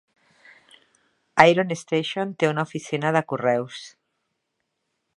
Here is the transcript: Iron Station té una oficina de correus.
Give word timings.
Iron 1.51 1.75
Station 1.81 2.33
té 2.39 2.51
una 2.55 2.65
oficina 2.71 3.15
de 3.19 3.25
correus. 3.35 3.87